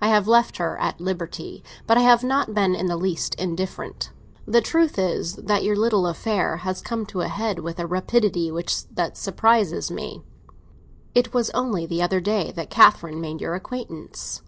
[0.00, 4.10] I have left her at liberty, but I have not been in the least indifferent.
[4.46, 8.50] The truth is that your little affair has come to a head with a rapidity
[8.94, 10.22] that surprises me.
[11.14, 14.40] It was only the other day that Catherine made your acquaintance."